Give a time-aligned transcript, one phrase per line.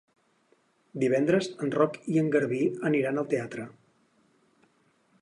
[1.03, 3.71] Divendres en Roc i en Garbí aniran al teatre.